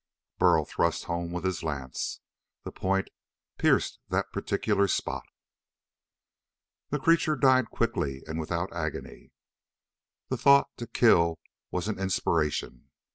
Burl 0.39 0.65
thrust 0.65 1.03
home 1.03 1.31
with 1.31 1.43
his 1.43 1.61
lance. 1.61 2.21
The 2.63 2.71
point 2.71 3.11
pierced 3.59 3.99
that 4.09 4.31
particular 4.31 4.87
spot. 4.87 5.27
The 6.89 6.97
creature 6.97 7.35
died 7.35 7.69
quickly 7.69 8.23
and 8.25 8.39
without 8.39 8.73
agony. 8.73 9.31
The 10.29 10.37
thought 10.37 10.75
to 10.77 10.87
kill 10.87 11.37
was 11.69 11.87
an 11.87 11.99
inspiration. 11.99 12.89